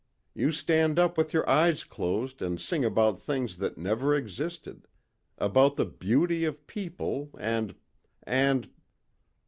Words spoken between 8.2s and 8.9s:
and...."